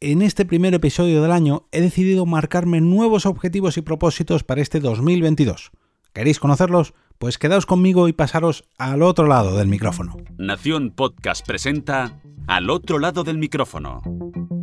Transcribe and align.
En 0.00 0.20
este 0.20 0.44
primer 0.44 0.74
episodio 0.74 1.22
del 1.22 1.32
año 1.32 1.68
he 1.72 1.80
decidido 1.80 2.26
marcarme 2.26 2.82
nuevos 2.82 3.24
objetivos 3.24 3.78
y 3.78 3.80
propósitos 3.80 4.44
para 4.44 4.60
este 4.60 4.78
2022. 4.78 5.70
¿Queréis 6.12 6.38
conocerlos? 6.38 6.92
Pues 7.16 7.38
quedaos 7.38 7.64
conmigo 7.64 8.06
y 8.06 8.12
pasaros 8.12 8.68
al 8.76 9.02
otro 9.02 9.26
lado 9.26 9.56
del 9.56 9.68
micrófono. 9.68 10.18
Nación 10.36 10.90
Podcast 10.90 11.46
presenta 11.46 12.20
Al 12.46 12.68
otro 12.68 12.98
lado 12.98 13.24
del 13.24 13.38
micrófono. 13.38 14.02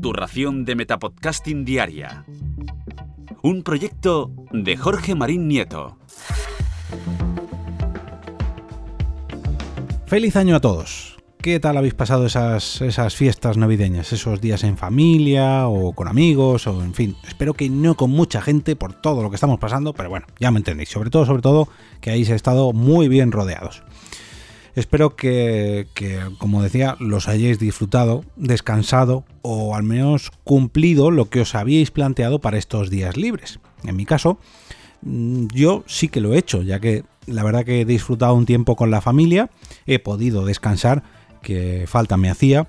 Tu 0.03 0.13
ración 0.13 0.65
de 0.65 0.75
Metapodcasting 0.75 1.65
Diaria. 1.65 2.25
Un 3.41 3.63
proyecto 3.63 4.31
de 4.51 4.77
Jorge 4.77 5.15
Marín 5.15 5.47
Nieto. 5.47 5.97
Feliz 10.05 10.35
año 10.35 10.55
a 10.55 10.59
todos. 10.59 11.12
¿Qué 11.43 11.59
tal 11.59 11.75
habéis 11.75 11.93
pasado 11.93 12.25
esas, 12.25 12.79
esas 12.79 13.17
fiestas 13.17 13.57
navideñas? 13.57 14.13
Esos 14.13 14.39
días 14.39 14.63
en 14.63 14.77
familia 14.77 15.67
o 15.67 15.91
con 15.91 16.07
amigos 16.07 16.67
o 16.67 16.81
en 16.81 16.93
fin. 16.93 17.17
Espero 17.27 17.53
que 17.53 17.69
no 17.69 17.95
con 17.95 18.11
mucha 18.11 18.41
gente 18.41 18.77
por 18.77 18.93
todo 18.93 19.21
lo 19.21 19.29
que 19.29 19.35
estamos 19.35 19.59
pasando, 19.59 19.91
pero 19.91 20.09
bueno, 20.09 20.25
ya 20.39 20.51
me 20.51 20.59
entendéis. 20.59 20.87
Sobre 20.87 21.09
todo, 21.09 21.25
sobre 21.25 21.41
todo, 21.41 21.67
que 21.99 22.11
hayáis 22.11 22.29
estado 22.29 22.71
muy 22.71 23.09
bien 23.09 23.33
rodeados. 23.33 23.83
Espero 24.75 25.17
que, 25.17 25.87
que, 25.93 26.21
como 26.37 26.63
decía, 26.63 26.95
los 27.01 27.27
hayáis 27.27 27.59
disfrutado, 27.59 28.23
descansado 28.37 29.25
o 29.41 29.75
al 29.75 29.83
menos 29.83 30.31
cumplido 30.45 31.11
lo 31.11 31.29
que 31.29 31.41
os 31.41 31.55
habíais 31.55 31.91
planteado 31.91 32.39
para 32.39 32.57
estos 32.57 32.89
días 32.89 33.17
libres. 33.17 33.59
En 33.83 33.97
mi 33.97 34.05
caso, 34.05 34.39
mm, 35.01 35.47
yo 35.47 35.83
sí 35.87 36.07
que 36.07 36.21
lo 36.21 36.33
he 36.33 36.37
hecho, 36.37 36.61
ya 36.61 36.79
que 36.79 37.03
la 37.25 37.43
verdad 37.43 37.65
que 37.65 37.81
he 37.81 37.85
disfrutado 37.85 38.33
un 38.33 38.45
tiempo 38.45 38.77
con 38.77 38.91
la 38.91 39.01
familia, 39.01 39.49
he 39.85 39.99
podido 39.99 40.45
descansar 40.45 41.03
que 41.43 41.85
falta 41.87 42.17
me 42.17 42.31
hacía, 42.31 42.67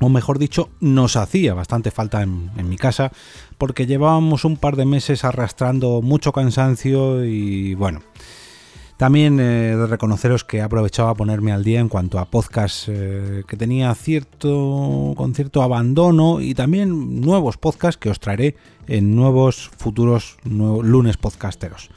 o 0.00 0.08
mejor 0.08 0.38
dicho, 0.38 0.68
nos 0.80 1.16
hacía 1.16 1.54
bastante 1.54 1.90
falta 1.90 2.22
en, 2.22 2.68
mi 2.68 2.76
casa, 2.76 3.12
porque 3.58 3.86
llevábamos 3.86 4.44
un 4.44 4.56
par 4.56 4.76
de 4.76 4.84
meses 4.84 5.24
arrastrando 5.24 6.02
mucho 6.02 6.32
cansancio 6.32 7.24
y 7.24 7.74
bueno. 7.74 8.02
También 8.96 9.38
eh, 9.40 9.76
de 9.76 9.86
reconoceros 9.86 10.42
que 10.42 10.56
he 10.56 10.62
aprovechado 10.62 11.10
a 11.10 11.14
ponerme 11.14 11.52
al 11.52 11.62
día 11.62 11.80
en 11.80 11.90
cuanto 11.90 12.18
a 12.18 12.30
podcast 12.30 12.88
eh, 12.88 13.42
que 13.46 13.56
tenía 13.58 13.94
cierto, 13.94 15.12
con 15.14 15.34
cierto 15.34 15.62
abandono 15.62 16.40
y 16.40 16.54
también 16.54 17.20
nuevos 17.20 17.58
podcasts 17.58 17.98
que 17.98 18.08
os 18.08 18.20
traeré 18.20 18.56
en 18.86 19.14
nuevos 19.14 19.70
futuros 19.76 20.38
lunes 20.44 21.18
podcasteros. 21.18 21.90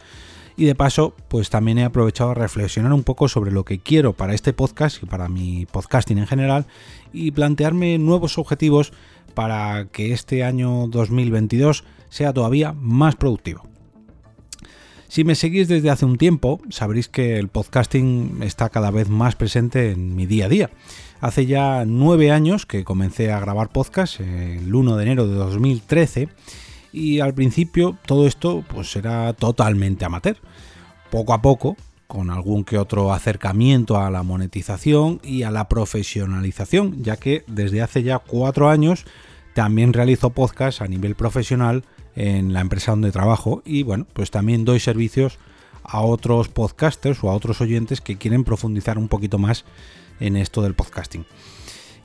Y 0.60 0.66
de 0.66 0.76
paso, 0.76 1.16
pues 1.30 1.50
también 1.50 1.78
he 1.78 1.86
aprovechado 1.86 2.32
a 2.32 2.34
reflexionar 2.34 2.92
un 2.92 3.04
poco 3.04 3.30
sobre 3.30 3.50
lo 3.50 3.64
que 3.64 3.80
quiero 3.80 4.12
para 4.12 4.34
este 4.34 4.52
podcast 4.52 5.02
y 5.02 5.06
para 5.06 5.30
mi 5.30 5.66
podcasting 5.66 6.18
en 6.18 6.28
general 6.28 6.66
y 7.14 7.32
plantearme 7.32 7.98
nuevos 7.98 8.38
objetivos 8.38 8.92
para 9.34 9.86
que 9.86 10.12
este 10.12 10.44
año 10.44 10.88
2022 10.88 11.86
sea 12.10 12.34
todavía 12.34 12.74
más 12.74 13.16
productivo. 13.16 13.64
Si 15.08 15.24
me 15.24 15.36
seguís 15.36 15.70
desde 15.70 15.92
hace 15.92 16.04
un 16.04 16.18
tiempo, 16.18 16.60
sabréis 16.70 17.08
que 17.08 17.40
el 17.40 17.48
podcasting 17.48 18.44
está 18.44 18.68
cada 18.68 18.92
vez 18.92 19.08
más 19.08 19.36
presente 19.38 19.92
en 19.92 20.14
mi 20.14 20.26
día 20.26 20.48
a 20.48 20.50
día. 20.50 20.70
Hace 21.22 21.46
ya 21.46 21.86
nueve 21.86 22.32
años 22.32 22.66
que 22.66 22.84
comencé 22.84 23.32
a 23.32 23.40
grabar 23.40 23.70
podcast, 23.70 24.20
el 24.20 24.76
1 24.76 24.98
de 24.98 25.04
enero 25.04 25.26
de 25.26 25.36
2013, 25.36 26.28
y 26.92 27.20
al 27.20 27.34
principio 27.34 27.98
todo 28.06 28.28
esto 28.28 28.64
pues 28.68 28.95
era 28.95 29.34
totalmente 29.34 30.06
amateur. 30.06 30.38
Poco 31.09 31.34
a 31.34 31.42
poco, 31.42 31.76
con 32.08 32.30
algún 32.32 32.64
que 32.64 32.78
otro 32.78 33.14
acercamiento 33.14 34.00
a 34.00 34.09
la 34.09 34.23
monetización 34.23 35.20
y 35.23 35.44
a 35.44 35.52
la 35.52 35.67
profesionalización, 35.70 37.04
ya 37.04 37.17
que 37.17 37.44
desde 37.48 37.82
hace 37.82 38.04
ya 38.04 38.20
cuatro 38.20 38.70
años 38.70 39.06
también 39.54 39.94
realizo 39.94 40.30
podcast 40.32 40.82
a 40.82 40.88
nivel 40.88 41.16
profesional 41.16 41.84
en 42.16 42.54
la 42.54 42.62
empresa 42.62 42.92
donde 42.92 43.12
trabajo 43.12 43.62
y 43.66 43.84
bueno, 43.84 44.08
pues 44.14 44.32
también 44.32 44.66
doy 44.66 44.80
servicios 44.80 45.38
a 45.84 46.02
otros 46.02 46.50
podcasters 46.50 47.23
o 47.23 47.30
a 47.30 47.34
otros 47.34 47.62
oyentes 47.62 48.02
que 48.02 48.17
quieren 48.17 48.44
profundizar 48.44 48.98
un 48.98 49.08
poquito 49.08 49.38
más 49.38 49.66
en 50.20 50.36
esto 50.36 50.61
del 50.61 50.76
podcasting. 50.76 51.26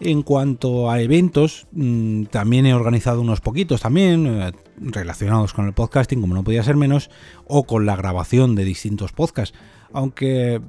En 0.00 0.22
cuanto 0.22 0.90
a 0.90 1.00
eventos, 1.00 1.66
mm, 1.72 2.24
también 2.24 2.66
he 2.66 2.74
organizado 2.74 3.20
unos 3.20 3.40
poquitos 3.40 3.80
también 3.80 4.26
eh, 4.26 4.52
relacionados 4.78 5.52
con 5.52 5.66
el 5.66 5.72
podcasting, 5.72 6.20
como 6.20 6.34
no 6.34 6.44
podía 6.44 6.62
ser 6.62 6.76
menos, 6.76 7.10
o 7.46 7.64
con 7.64 7.86
la 7.86 7.96
grabación 7.96 8.54
de 8.54 8.64
distintos 8.64 9.12
podcasts. 9.12 9.56
Aunque 9.92 10.60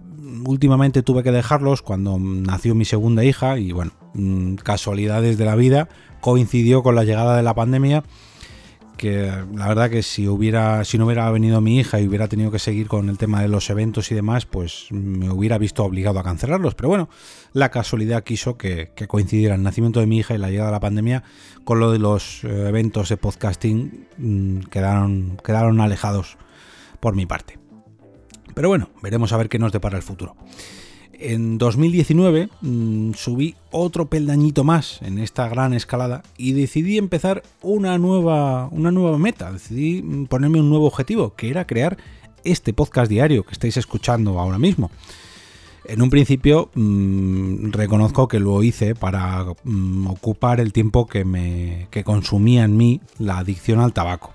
últimamente 0.46 1.02
tuve 1.02 1.24
que 1.24 1.32
dejarlos 1.32 1.82
cuando 1.82 2.18
nació 2.20 2.76
mi 2.76 2.86
segunda 2.86 3.24
hija 3.24 3.58
y 3.58 3.72
bueno, 3.72 3.92
mm, 4.14 4.56
casualidades 4.56 5.38
de 5.38 5.46
la 5.46 5.56
vida, 5.56 5.90
coincidió 6.22 6.84
con 6.84 6.96
la 6.96 7.04
llegada 7.04 7.36
de 7.36 7.44
la 7.44 7.56
pandemia 7.56 8.04
que 8.96 9.32
la 9.54 9.68
verdad 9.68 9.90
que 9.90 10.04
si 10.04 10.28
hubiera 10.28 10.84
si 10.84 10.98
no 10.98 11.06
hubiera 11.06 11.30
venido 11.32 11.62
mi 11.62 11.80
hija 11.80 12.00
y 12.00 12.08
hubiera 12.08 12.28
tenido 12.28 12.52
que 12.52 12.60
seguir 12.60 12.88
con 12.88 13.10
el 13.10 13.18
tema 13.18 13.42
de 13.42 13.48
los 13.48 13.70
eventos 13.70 14.12
y 14.12 14.16
demás, 14.16 14.46
pues 14.46 14.88
me 14.92 15.30
hubiera 15.30 15.58
visto 15.58 15.84
obligado 15.84 16.20
a 16.20 16.24
cancelarlos. 16.24 16.76
Pero 16.76 16.90
bueno, 16.90 17.10
la 17.54 17.70
casualidad 17.70 18.24
quiso 18.24 18.58
que, 18.58 18.92
coincidiera 19.08 19.56
el 19.56 19.64
nacimiento 19.64 20.00
de 20.00 20.08
mi 20.08 20.18
hija 20.18 20.36
y 20.36 20.38
la 20.38 20.50
llegada 20.50 20.70
de 20.70 20.76
la 20.76 20.80
pandemia 20.80 21.24
con 21.64 21.80
lo 21.80 21.92
de 21.92 22.00
los 22.00 22.44
eh, 22.44 22.68
eventos 22.68 23.10
de 23.10 23.18
podcasting 23.18 24.08
mm, 24.18 24.60
quedaron, 24.72 25.38
quedaron 25.44 25.82
alejados 25.82 26.38
por 27.00 27.16
mi 27.16 27.26
parte. 27.26 27.60
Pero 28.54 28.70
bueno, 28.70 28.90
veremos 29.02 29.34
a 29.34 29.38
ver 29.38 29.50
qué 29.50 29.60
nos 29.60 29.72
depara 29.72 29.98
el 29.98 30.04
futuro 30.04 30.36
en 31.20 31.58
2019 31.58 32.50
mm, 32.62 33.14
subí 33.14 33.56
otro 33.72 34.08
peldañito 34.08 34.64
más 34.64 35.02
en 35.02 35.20
esta 35.20 35.48
gran 35.50 35.74
escalada 35.74 36.24
y 36.38 36.54
decidí 36.54 36.98
empezar 36.98 37.44
una 37.62 37.98
nueva, 37.98 38.68
una 38.72 38.92
nueva 38.92 39.18
meta. 39.18 39.52
Decidí 39.52 40.02
mm, 40.02 40.26
ponerme 40.26 40.60
un 40.60 40.70
nuevo 40.70 40.88
objetivo, 40.88 41.36
que 41.36 41.50
era 41.50 41.68
crear 41.68 41.98
este 42.44 42.74
podcast 42.74 43.10
diario 43.10 43.44
que 43.44 43.54
estáis 43.54 43.78
escuchando 43.78 44.40
ahora 44.40 44.60
mismo. 44.60 44.92
En 45.88 46.02
un 46.02 46.10
principio 46.10 46.72
mm, 46.74 47.72
reconozco 47.72 48.28
que 48.28 48.40
lo 48.40 48.64
hice 48.64 48.96
para 48.96 49.46
ocupar 50.08 50.60
el 50.60 50.74
tiempo 50.74 51.06
que 51.06 51.26
me 51.26 51.88
que 51.92 52.04
consumía 52.04 52.64
en 52.64 52.76
mí 52.78 53.02
la 53.20 53.40
adicción 53.40 53.80
al 53.80 53.94
tabaco. 53.94 54.34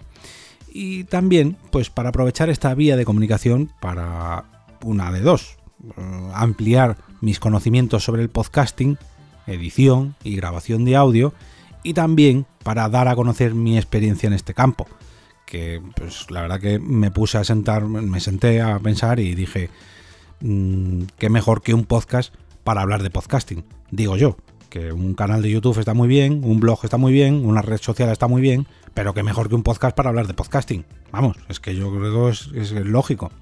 Y 0.72 1.04
también, 1.04 1.56
pues 1.72 1.90
para 1.90 2.10
aprovechar 2.10 2.48
esta 2.48 2.72
vía 2.74 2.96
de 2.96 3.04
comunicación 3.04 3.72
para 3.80 4.44
una 4.84 5.10
de 5.10 5.20
dos, 5.20 5.56
ampliar 6.34 6.96
mis 7.20 7.40
conocimientos 7.40 8.04
sobre 8.04 8.22
el 8.22 8.28
podcasting, 8.28 8.98
edición 9.46 10.14
y 10.24 10.36
grabación 10.36 10.84
de 10.84 10.96
audio 10.96 11.32
y 11.82 11.94
también 11.94 12.46
para 12.62 12.88
dar 12.88 13.08
a 13.08 13.16
conocer 13.16 13.54
mi 13.54 13.76
experiencia 13.76 14.26
en 14.26 14.32
este 14.32 14.54
campo. 14.54 14.86
Que 15.46 15.82
pues 15.96 16.30
la 16.30 16.42
verdad 16.42 16.60
que 16.60 16.78
me 16.78 17.10
puse 17.10 17.38
a 17.38 17.44
sentar, 17.44 17.84
me 17.84 18.20
senté 18.20 18.60
a 18.60 18.78
pensar 18.78 19.18
y 19.18 19.34
dije, 19.34 19.70
mm, 20.40 21.02
qué 21.18 21.28
mejor 21.28 21.62
que 21.62 21.74
un 21.74 21.84
podcast 21.84 22.34
para 22.62 22.82
hablar 22.82 23.02
de 23.02 23.10
podcasting. 23.10 23.64
Digo 23.90 24.16
yo, 24.16 24.36
que 24.68 24.92
un 24.92 25.14
canal 25.14 25.42
de 25.42 25.50
YouTube 25.50 25.78
está 25.78 25.94
muy 25.94 26.06
bien, 26.06 26.42
un 26.44 26.60
blog 26.60 26.80
está 26.84 26.96
muy 26.96 27.12
bien, 27.12 27.44
una 27.44 27.62
red 27.62 27.80
social 27.80 28.08
está 28.10 28.28
muy 28.28 28.40
bien, 28.40 28.68
pero 28.94 29.14
qué 29.14 29.24
mejor 29.24 29.48
que 29.48 29.56
un 29.56 29.64
podcast 29.64 29.96
para 29.96 30.10
hablar 30.10 30.28
de 30.28 30.34
podcasting. 30.34 30.84
Vamos, 31.10 31.36
es 31.48 31.58
que 31.58 31.74
yo 31.74 31.90
creo 31.90 32.30
que 32.30 32.60
es 32.60 32.70
lógico. 32.72 33.32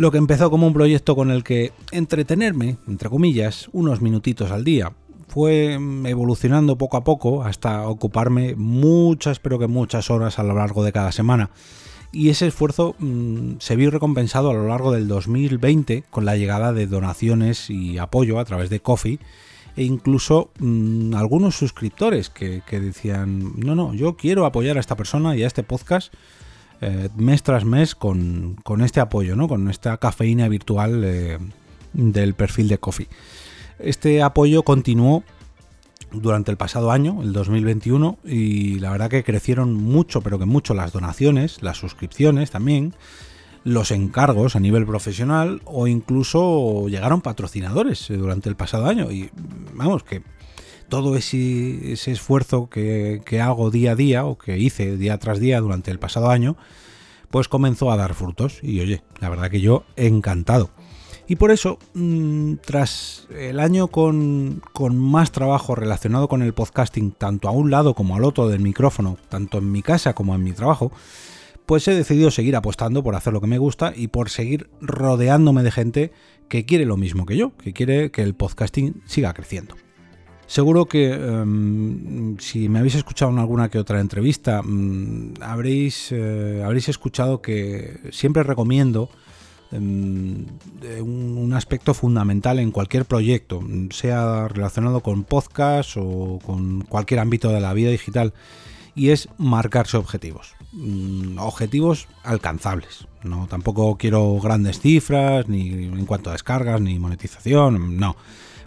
Lo 0.00 0.10
que 0.10 0.16
empezó 0.16 0.50
como 0.50 0.66
un 0.66 0.72
proyecto 0.72 1.14
con 1.14 1.30
el 1.30 1.44
que 1.44 1.72
entretenerme, 1.92 2.78
entre 2.88 3.10
comillas, 3.10 3.68
unos 3.72 4.00
minutitos 4.00 4.50
al 4.50 4.64
día, 4.64 4.94
fue 5.28 5.74
evolucionando 5.74 6.78
poco 6.78 6.96
a 6.96 7.04
poco 7.04 7.44
hasta 7.44 7.86
ocuparme 7.86 8.54
muchas, 8.54 9.40
pero 9.40 9.58
que 9.58 9.66
muchas 9.66 10.08
horas 10.08 10.38
a 10.38 10.42
lo 10.42 10.54
largo 10.54 10.84
de 10.84 10.92
cada 10.92 11.12
semana. 11.12 11.50
Y 12.12 12.30
ese 12.30 12.46
esfuerzo 12.46 12.96
mm, 12.98 13.56
se 13.58 13.76
vio 13.76 13.90
recompensado 13.90 14.48
a 14.48 14.54
lo 14.54 14.68
largo 14.68 14.90
del 14.90 15.06
2020 15.06 16.04
con 16.08 16.24
la 16.24 16.38
llegada 16.38 16.72
de 16.72 16.86
donaciones 16.86 17.68
y 17.68 17.98
apoyo 17.98 18.38
a 18.38 18.46
través 18.46 18.70
de 18.70 18.80
Coffee 18.80 19.18
e 19.76 19.84
incluso 19.84 20.50
mm, 20.60 21.14
algunos 21.14 21.56
suscriptores 21.56 22.30
que, 22.30 22.62
que 22.66 22.80
decían, 22.80 23.52
no, 23.60 23.74
no, 23.74 23.92
yo 23.92 24.16
quiero 24.16 24.46
apoyar 24.46 24.78
a 24.78 24.80
esta 24.80 24.96
persona 24.96 25.36
y 25.36 25.42
a 25.42 25.46
este 25.46 25.62
podcast 25.62 26.10
eh, 26.80 27.08
mes 27.16 27.42
tras 27.42 27.64
mes 27.64 27.94
con, 27.94 28.56
este 28.82 29.00
apoyo, 29.00 29.36
¿no? 29.36 29.48
con 29.48 29.68
esta 29.68 29.96
cafeína 29.98 30.48
virtual 30.48 31.02
eh, 31.04 31.38
del 31.92 32.34
perfil 32.34 32.68
de 32.68 32.78
Coffee. 32.78 33.08
Este 33.78 34.22
apoyo 34.22 34.62
continuó 34.62 35.24
durante 36.12 36.50
el 36.50 36.56
pasado 36.56 36.90
año, 36.90 37.22
el 37.22 37.32
2021, 37.32 38.18
y 38.24 38.78
la 38.78 38.90
verdad 38.90 39.10
que 39.10 39.24
crecieron 39.24 39.74
mucho, 39.74 40.22
pero 40.22 40.38
que 40.38 40.44
mucho 40.44 40.74
las 40.74 40.92
donaciones, 40.92 41.62
las 41.62 41.78
suscripciones 41.78 42.50
también, 42.50 42.94
los 43.62 43.90
encargos 43.90 44.56
a 44.56 44.60
nivel 44.60 44.86
profesional 44.86 45.60
o 45.66 45.86
incluso 45.86 46.88
llegaron 46.88 47.20
patrocinadores 47.20 48.10
eh, 48.10 48.16
durante 48.16 48.48
el 48.48 48.56
pasado 48.56 48.86
año. 48.86 49.10
Y 49.10 49.30
vamos, 49.74 50.02
que 50.02 50.22
todo 50.90 51.16
ese, 51.16 51.92
esfuerzo 51.92 52.68
que, 52.68 53.22
hago 53.42 53.70
día 53.70 53.92
a 53.92 53.96
día 53.96 54.26
o 54.26 54.36
que 54.36 54.58
hice 54.58 54.98
día 54.98 55.16
tras 55.16 55.40
día 55.40 55.60
durante 55.60 55.90
el 55.90 55.98
pasado 55.98 56.28
año, 56.28 56.56
pues 57.30 57.48
comenzó 57.48 57.90
a 57.90 57.96
dar 57.96 58.12
frutos. 58.12 58.58
Y 58.62 58.80
oye, 58.80 59.02
la 59.20 59.30
verdad 59.30 59.50
que 59.50 59.62
yo 59.62 59.84
encantado. 59.96 60.70
Y 61.26 61.36
por 61.36 61.52
eso, 61.52 61.78
mm, 61.94 62.54
tras 62.56 63.28
el 63.30 63.60
año 63.60 63.86
con, 63.86 64.60
más 64.92 65.30
trabajo 65.30 65.74
relacionado 65.74 66.28
con 66.28 66.42
el 66.42 66.52
podcasting, 66.52 67.12
tanto 67.12 67.48
a 67.48 67.52
un 67.52 67.70
lado 67.70 67.94
como 67.94 68.16
al 68.16 68.24
otro 68.24 68.48
del 68.48 68.60
micrófono, 68.60 69.16
tanto 69.28 69.58
en 69.58 69.70
mi 69.70 69.80
casa 69.80 70.12
como 70.12 70.34
en 70.34 70.42
mi 70.42 70.52
trabajo, 70.52 70.90
pues 71.66 71.86
he 71.86 71.94
decidido 71.94 72.32
seguir 72.32 72.56
apostando 72.56 73.04
por 73.04 73.14
hacer 73.14 73.32
lo 73.32 73.40
que 73.40 73.46
me 73.46 73.58
gusta 73.58 73.92
y 73.94 74.08
por 74.08 74.28
seguir 74.28 74.68
rodeándome 74.80 75.62
de 75.62 75.70
gente 75.70 76.12
que 76.48 76.66
quiere 76.66 76.84
lo 76.84 76.96
mismo 76.96 77.26
que 77.26 77.36
yo, 77.36 77.56
que 77.56 77.72
quiere 77.72 78.10
que 78.10 78.22
el 78.22 78.34
podcasting 78.34 79.00
siga 79.06 79.32
creciendo. 79.32 79.76
Seguro 80.50 80.86
que 80.86 81.12
em, 81.12 82.36
si 82.38 82.68
me 82.68 82.80
habéis 82.80 82.96
escuchado 82.96 83.30
en 83.30 83.38
alguna 83.38 83.68
que 83.68 83.78
otra 83.78 84.00
entrevista, 84.00 84.62
mm, 84.64 85.34
habréis, 85.42 86.10
eh, 86.10 86.64
habréis 86.64 86.88
escuchado 86.88 87.40
que 87.40 88.00
siempre 88.10 88.42
recomiendo 88.42 89.10
em, 89.70 90.46
un, 91.00 91.52
aspecto 91.54 91.94
fundamental 91.94 92.58
en 92.58 92.72
cualquier 92.72 93.04
proyecto, 93.04 93.62
sea 93.90 94.48
relacionado 94.48 95.02
con 95.02 95.22
podcast 95.22 95.96
o 95.96 96.40
con 96.44 96.80
cualquier 96.80 97.20
ámbito 97.20 97.50
de 97.50 97.60
la 97.60 97.72
vida 97.72 97.90
digital, 97.90 98.32
y 98.96 99.10
es 99.10 99.28
marcarse 99.38 99.98
objetivos. 99.98 100.54
Mm, 100.72 101.38
objetivos 101.38 102.08
alcanzables. 102.24 103.06
No, 103.22 103.46
tampoco 103.46 103.96
quiero 103.98 104.40
grandes 104.40 104.80
cifras, 104.80 105.46
ni 105.48 105.68
en 105.68 106.06
cuanto 106.06 106.30
a 106.30 106.32
descargas, 106.32 106.80
ni 106.80 106.98
monetización, 106.98 107.98
no. 107.98 108.16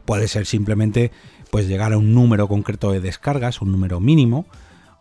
Puede 0.05 0.29
ser 0.29 0.45
simplemente 0.45 1.11
pues 1.53 1.67
llegar 1.67 1.93
a 1.93 1.99
un 1.99 2.15
número 2.15 2.47
concreto 2.47 2.91
de 2.91 2.99
descargas, 2.99 3.61
un 3.61 3.71
número 3.71 3.99
mínimo, 3.99 4.47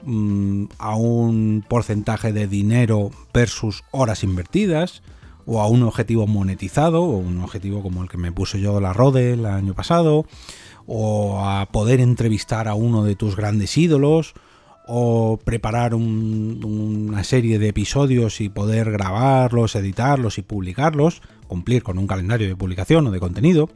mm, 0.04 0.64
a 0.76 0.96
un 0.96 1.64
porcentaje 1.66 2.34
de 2.34 2.46
dinero 2.46 3.10
versus 3.32 3.84
horas 3.90 4.22
invertidas, 4.22 5.02
o 5.46 5.62
a 5.62 5.66
un 5.66 5.82
objetivo 5.82 6.26
monetizado, 6.26 7.04
o 7.04 7.16
un 7.16 7.40
objetivo 7.40 7.82
como 7.82 8.02
el 8.02 8.10
que 8.10 8.18
me 8.18 8.32
puse 8.32 8.60
yo 8.60 8.82
la 8.82 8.92
Rode 8.92 9.32
el 9.32 9.46
año 9.46 9.72
pasado, 9.72 10.26
o 10.84 11.40
a 11.42 11.64
poder 11.72 12.00
entrevistar 12.00 12.68
a 12.68 12.74
uno 12.74 13.02
de 13.02 13.16
tus 13.16 13.34
grandes 13.34 13.78
ídolos, 13.78 14.34
o 14.86 15.38
preparar 15.42 15.94
una 15.94 17.24
serie 17.24 17.58
de 17.58 17.68
episodios 17.68 18.42
y 18.42 18.50
poder 18.50 18.92
grabarlos, 18.92 19.74
editarlos 19.74 20.36
y 20.36 20.42
publicarlos, 20.42 21.22
cumplir 21.46 21.82
con 21.82 21.96
un 21.96 22.06
calendario 22.06 22.46
de 22.46 22.56
publicación 22.56 23.06
o 23.06 23.10
de 23.10 23.20
contenido. 23.20 23.70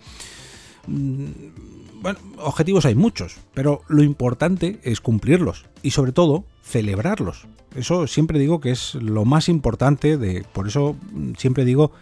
Mm, 2.06 2.14
bueno, 2.14 2.18
objetivos 2.38 2.84
hay 2.86 2.94
muchos, 2.94 3.38
pero 3.54 3.82
lo 3.88 4.02
importante 4.02 4.78
es 4.82 5.00
cumplirlos 5.00 5.66
y 5.82 5.90
sobre 5.90 6.12
todo 6.12 6.44
celebrarlos. 6.62 7.46
Eso 7.74 8.06
siempre 8.06 8.38
digo 8.38 8.60
que 8.60 8.70
es 8.70 8.94
lo 8.94 9.24
más 9.24 9.48
importante 9.48 10.16
de, 10.16 10.44
por 10.52 10.68
eso 10.68 10.96
siempre 11.36 11.64
digo 11.64 11.92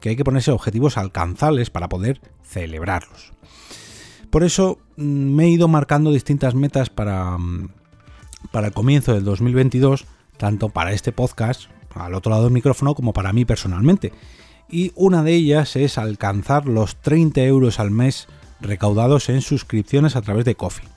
que 0.00 0.10
hay 0.10 0.16
que 0.16 0.24
ponerse 0.24 0.50
objetivos 0.50 0.96
alcanzables 0.96 1.70
para 1.70 1.88
poder 1.88 2.20
celebrarlos. 2.42 3.32
Por 4.30 4.42
eso 4.42 4.78
mm, 4.96 5.02
me 5.02 5.44
he 5.44 5.50
ido 5.50 5.68
marcando 5.68 6.12
distintas 6.12 6.54
metas 6.54 6.90
para, 6.90 7.36
mm, 7.38 7.68
para 8.50 8.68
el 8.68 8.72
comienzo 8.72 9.12
del 9.12 9.24
2022, 9.24 10.06
tanto 10.38 10.70
para 10.70 10.92
este 10.92 11.12
podcast, 11.12 11.64
al 11.94 12.14
otro 12.14 12.30
lado 12.30 12.44
del 12.44 12.52
micrófono, 12.52 12.94
como 12.94 13.12
para 13.12 13.32
mí 13.32 13.44
personalmente. 13.44 14.12
Y 14.68 14.92
una 14.94 15.22
de 15.22 15.34
ellas 15.34 15.76
es 15.76 15.98
alcanzar 15.98 16.66
los 16.66 16.96
30 16.96 17.42
euros 17.42 17.78
al 17.78 17.90
mes 17.90 18.26
recaudados 18.62 19.28
en 19.28 19.42
suscripciones 19.42 20.16
a 20.16 20.22
través 20.22 20.44
de 20.44 20.54
Coffee. 20.54 20.88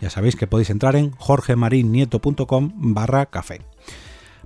Ya 0.00 0.10
sabéis 0.10 0.36
que 0.36 0.46
podéis 0.46 0.70
entrar 0.70 0.96
en 0.96 1.12
jorgemarinieto.com 1.12 2.72
barra 2.76 3.26
café. 3.26 3.60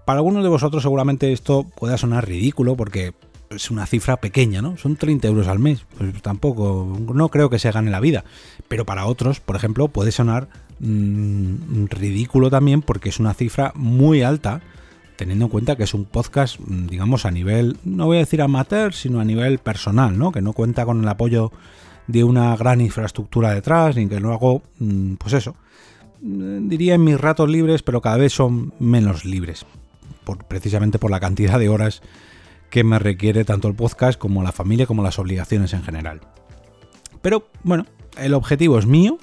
Para 0.04 0.18
algunos 0.18 0.42
de 0.42 0.50
vosotros 0.50 0.82
seguramente 0.82 1.32
esto 1.32 1.64
pueda 1.64 1.96
sonar 1.96 2.28
ridículo 2.28 2.76
porque 2.76 3.14
es 3.50 3.70
una 3.70 3.86
cifra 3.86 4.16
pequeña, 4.16 4.62
¿no? 4.62 4.76
Son 4.76 4.96
30 4.96 5.28
euros 5.28 5.48
al 5.48 5.58
mes. 5.58 5.84
Pues 5.96 6.20
tampoco, 6.22 6.98
no 7.14 7.28
creo 7.28 7.50
que 7.50 7.58
se 7.58 7.70
gane 7.70 7.90
la 7.90 8.00
vida. 8.00 8.24
Pero 8.68 8.84
para 8.84 9.06
otros, 9.06 9.40
por 9.40 9.56
ejemplo, 9.56 9.88
puede 9.88 10.12
sonar 10.12 10.48
mm, 10.80 11.86
ridículo 11.86 12.50
también 12.50 12.82
porque 12.82 13.08
es 13.08 13.20
una 13.20 13.34
cifra 13.34 13.72
muy 13.74 14.22
alta, 14.22 14.60
teniendo 15.16 15.46
en 15.46 15.50
cuenta 15.50 15.76
que 15.76 15.84
es 15.84 15.94
un 15.94 16.04
podcast, 16.04 16.58
mm, 16.58 16.86
digamos, 16.86 17.24
a 17.24 17.30
nivel, 17.30 17.78
no 17.84 18.06
voy 18.06 18.16
a 18.16 18.20
decir 18.20 18.42
amateur, 18.42 18.92
sino 18.92 19.20
a 19.20 19.24
nivel 19.24 19.58
personal, 19.58 20.18
¿no? 20.18 20.32
Que 20.32 20.42
no 20.42 20.52
cuenta 20.52 20.84
con 20.84 21.00
el 21.00 21.08
apoyo 21.08 21.52
de 22.06 22.24
una 22.24 22.56
gran 22.56 22.80
infraestructura 22.80 23.50
detrás, 23.52 23.96
ni 23.96 24.06
que 24.08 24.20
no 24.20 24.32
hago, 24.32 24.62
mm, 24.78 25.14
pues 25.14 25.34
eso, 25.34 25.56
mm, 26.20 26.68
diría 26.68 26.94
en 26.94 27.04
mis 27.04 27.20
ratos 27.20 27.48
libres, 27.48 27.82
pero 27.82 28.00
cada 28.00 28.16
vez 28.16 28.32
son 28.32 28.72
menos 28.78 29.24
libres, 29.24 29.64
por, 30.24 30.44
precisamente 30.44 30.98
por 30.98 31.10
la 31.10 31.20
cantidad 31.20 31.58
de 31.58 31.68
horas 31.68 32.02
que 32.70 32.84
me 32.84 32.98
requiere 32.98 33.44
tanto 33.44 33.68
el 33.68 33.74
podcast 33.74 34.18
como 34.18 34.42
la 34.42 34.52
familia, 34.52 34.86
como 34.86 35.02
las 35.02 35.18
obligaciones 35.18 35.72
en 35.72 35.82
general. 35.82 36.20
Pero 37.22 37.48
bueno, 37.62 37.86
el 38.18 38.34
objetivo 38.34 38.78
es 38.78 38.86
mío, 38.86 39.18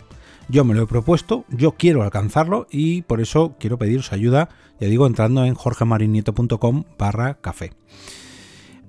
yo 0.47 0.63
me 0.63 0.73
lo 0.73 0.83
he 0.83 0.87
propuesto, 0.87 1.45
yo 1.49 1.73
quiero 1.73 2.03
alcanzarlo 2.03 2.67
y 2.71 3.03
por 3.03 3.21
eso 3.21 3.55
quiero 3.59 3.77
pediros 3.77 4.11
ayuda, 4.11 4.49
ya 4.79 4.87
digo, 4.87 5.05
entrando 5.05 5.45
en 5.45 5.53
jorgemarinieto.com 5.53 6.85
barra 6.97 7.35
café. 7.35 7.73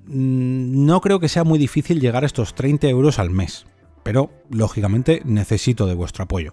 Mm, 0.06 0.86
no 0.86 1.00
creo 1.00 1.20
que 1.20 1.28
sea 1.28 1.44
muy 1.44 1.58
difícil 1.58 2.00
llegar 2.00 2.22
a 2.22 2.26
estos 2.26 2.54
30 2.54 2.88
euros 2.88 3.18
al 3.18 3.30
mes 3.30 3.66
pero 4.02 4.31
lógicamente 4.50 5.22
necesito 5.25 5.87
de 5.87 5.94
vuestro 5.94 6.25
apoyo. 6.25 6.52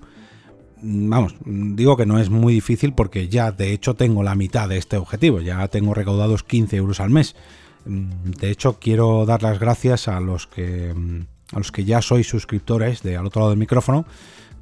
Vamos, 0.82 1.36
digo 1.44 1.98
que 1.98 2.06
no 2.06 2.20
es 2.20 2.30
muy 2.30 2.54
difícil 2.54 2.94
porque 2.94 3.28
ya 3.28 3.52
de 3.52 3.74
hecho 3.74 3.96
tengo 3.96 4.24
la 4.24 4.36
mitad 4.36 4.70
de 4.70 4.78
este 4.78 4.96
objetivo, 4.96 5.42
ya 5.42 5.68
tengo 5.68 5.94
recaudados 5.94 6.44
15 6.44 6.78
euros 6.78 7.00
al 7.00 7.10
mes. 7.10 7.36
De 7.86 8.50
hecho, 8.50 8.80
quiero 8.80 9.26
dar 9.26 9.44
las 9.44 9.60
gracias 9.60 10.08
a 10.08 10.20
los 10.20 10.48
que, 10.48 10.94
a 11.52 11.58
los 11.58 11.72
que 11.72 11.84
ya 11.84 12.02
sois 12.02 12.28
suscriptores 12.28 13.04
de 13.04 13.18
al 13.18 13.26
otro 13.26 13.42
lado 13.42 13.50
del 13.52 13.60
micrófono. 13.60 14.06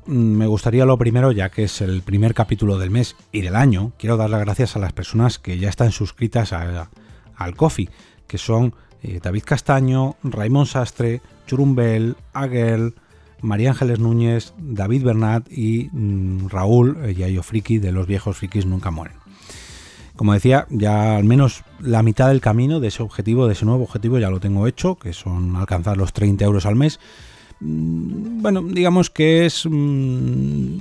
Me 0.06 0.48
gustaría 0.48 0.86
lo 0.86 0.98
primero, 0.98 1.32
ya 1.32 1.50
que 1.50 1.66
es 1.66 1.82
el 1.82 2.02
primer 2.02 2.34
capítulo 2.34 2.80
del 2.80 2.90
mes 2.90 3.16
y 3.32 3.42
del 3.42 3.56
año, 3.56 3.92
quiero 3.98 4.18
dar 4.18 4.30
las 4.30 4.42
gracias 4.42 4.76
a 4.76 4.80
las 4.80 4.94
personas 4.94 5.38
que 5.38 5.60
ya 5.60 5.70
están 5.70 5.92
suscritas 5.92 6.54
al 6.54 7.56
Coffee, 7.56 7.90
que 8.26 8.38
son 8.38 8.74
eh, 9.04 9.20
David 9.22 9.44
Castaño, 9.44 10.16
Raymond 10.24 10.68
Sastre, 10.68 11.22
Churumbel, 11.46 12.16
Aguel, 12.34 12.96
María 13.42 13.72
Ángeles 13.72 14.00
Núñez, 14.00 14.54
David 14.58 15.04
Bernat 15.04 15.52
y 15.52 15.90
mm, 15.92 16.48
Raúl 16.50 16.98
eh, 17.04 17.14
Yayo 17.14 17.44
Friki 17.44 17.80
de 17.80 17.92
Los 17.92 18.08
Viejos 18.08 18.38
Frikis 18.38 18.66
Nunca 18.66 18.92
Mueren. 18.92 19.18
Como 20.16 20.34
decía, 20.34 20.66
ya 20.72 21.16
al 21.16 21.26
menos 21.26 21.64
la 21.80 22.02
mitad 22.02 22.30
del 22.30 22.42
camino 22.42 22.80
de 22.80 22.88
ese 22.88 23.04
objetivo, 23.04 23.46
de 23.46 23.54
ese 23.54 23.66
nuevo 23.66 23.84
objetivo, 23.84 24.18
ya 24.18 24.32
lo 24.32 24.40
tengo 24.40 24.66
hecho, 24.66 24.96
que 24.96 25.14
son 25.14 25.56
alcanzar 25.56 25.96
los 25.96 26.12
30 26.12 26.44
euros 26.44 26.66
al 26.66 26.76
mes. 26.76 27.00
Mm, 27.60 28.42
bueno, 28.42 28.64
digamos 28.64 29.12
que 29.12 29.46
es 29.46 29.68
mm, 29.70 30.78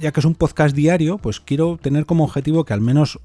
ya 0.00 0.12
que 0.12 0.20
es 0.20 0.26
un 0.26 0.34
podcast 0.34 0.74
diario, 0.74 1.18
pues 1.18 1.40
quiero 1.40 1.78
tener 1.80 2.06
como 2.06 2.24
objetivo 2.24 2.64
que 2.64 2.72
al 2.72 2.80
menos 2.80 3.20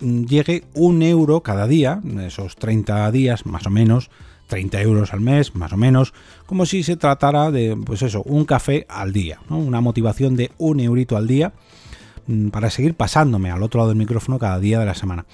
llegue 0.00 0.64
un 0.74 1.02
euro 1.02 1.42
cada 1.42 1.66
día, 1.66 2.00
esos 2.20 2.56
30 2.56 3.10
días 3.10 3.46
más 3.46 3.66
o 3.66 3.70
menos, 3.70 4.10
30 4.48 4.80
euros 4.82 5.12
al 5.12 5.20
mes 5.20 5.54
más 5.54 5.72
o 5.72 5.76
menos, 5.76 6.12
como 6.46 6.66
si 6.66 6.82
se 6.82 6.96
tratara 6.96 7.50
de, 7.50 7.76
pues 7.76 8.02
eso, 8.02 8.22
un 8.24 8.44
café 8.44 8.86
al 8.88 9.12
día, 9.12 9.40
una 9.48 9.80
motivación 9.80 10.36
de 10.36 10.50
un 10.58 10.80
eurito 10.80 11.16
al 11.16 11.28
día 11.28 11.52
mm, 12.26 12.48
para 12.48 12.70
seguir 12.70 12.94
pasándome 12.94 13.50
al 13.50 13.62
otro 13.62 13.78
lado 13.78 13.90
del 13.90 13.98
micrófono 13.98 14.38
cada 14.38 14.58
día 14.58 14.80
de 14.80 14.86
la 14.86 14.94
semana. 14.94 15.26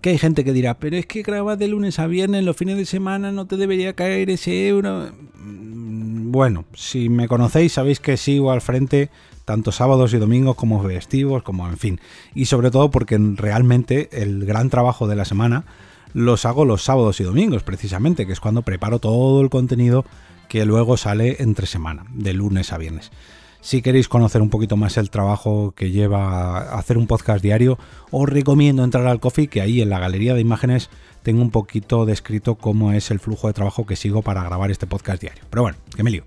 Que 0.00 0.10
hay 0.10 0.18
gente 0.18 0.44
que 0.44 0.54
dirá, 0.54 0.78
pero 0.78 0.96
es 0.96 1.04
que 1.04 1.22
grabas 1.22 1.58
de 1.58 1.68
lunes 1.68 1.98
a 1.98 2.06
viernes, 2.06 2.44
los 2.44 2.56
fines 2.56 2.76
de 2.76 2.86
semana 2.86 3.32
no 3.32 3.46
te 3.46 3.56
debería 3.56 3.94
caer 3.94 4.30
ese 4.30 4.68
euro. 4.68 5.10
Mm, 5.36 6.30
bueno, 6.30 6.64
si 6.74 7.08
me 7.08 7.28
conocéis 7.28 7.72
sabéis 7.72 8.00
que 8.00 8.16
sigo 8.16 8.52
al 8.52 8.60
frente 8.60 9.10
tanto 9.44 9.72
sábados 9.72 10.12
y 10.14 10.18
domingos 10.18 10.56
como 10.56 10.82
festivos, 10.82 11.42
como 11.42 11.68
en 11.68 11.78
fin. 11.78 12.00
Y 12.34 12.46
sobre 12.46 12.70
todo 12.70 12.90
porque 12.90 13.18
realmente 13.18 14.08
el 14.12 14.44
gran 14.44 14.70
trabajo 14.70 15.08
de 15.08 15.16
la 15.16 15.24
semana 15.24 15.64
los 16.12 16.44
hago 16.44 16.64
los 16.64 16.82
sábados 16.82 17.20
y 17.20 17.24
domingos, 17.24 17.62
precisamente, 17.62 18.26
que 18.26 18.32
es 18.32 18.40
cuando 18.40 18.62
preparo 18.62 18.98
todo 18.98 19.40
el 19.40 19.50
contenido 19.50 20.04
que 20.48 20.64
luego 20.64 20.96
sale 20.96 21.36
entre 21.38 21.66
semana, 21.66 22.04
de 22.12 22.32
lunes 22.32 22.72
a 22.72 22.78
viernes. 22.78 23.12
Si 23.60 23.82
queréis 23.82 24.08
conocer 24.08 24.40
un 24.40 24.48
poquito 24.48 24.76
más 24.76 24.96
el 24.96 25.10
trabajo 25.10 25.72
que 25.76 25.90
lleva 25.90 26.78
hacer 26.78 26.96
un 26.96 27.06
podcast 27.06 27.42
diario, 27.42 27.78
os 28.10 28.28
recomiendo 28.28 28.82
entrar 28.82 29.06
al 29.06 29.20
coffee, 29.20 29.48
que 29.48 29.60
ahí 29.60 29.82
en 29.82 29.90
la 29.90 29.98
galería 29.98 30.34
de 30.34 30.40
imágenes 30.40 30.88
tengo 31.22 31.42
un 31.42 31.50
poquito 31.50 32.06
descrito 32.06 32.54
cómo 32.54 32.92
es 32.92 33.10
el 33.10 33.20
flujo 33.20 33.48
de 33.48 33.52
trabajo 33.52 33.84
que 33.84 33.96
sigo 33.96 34.22
para 34.22 34.42
grabar 34.42 34.70
este 34.70 34.86
podcast 34.86 35.20
diario. 35.20 35.42
Pero 35.50 35.62
bueno, 35.62 35.78
que 35.94 36.02
me 36.02 36.10
lío. 36.10 36.24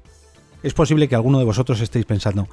Es 0.62 0.74
posible 0.74 1.10
que 1.10 1.15
alguno 1.15 1.39
de 1.39 1.46
vosotros 1.46 1.82
estéis 1.82 2.05
pensando, 2.05 2.48